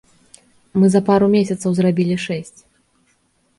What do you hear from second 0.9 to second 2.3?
за пару месяцаў зрабілі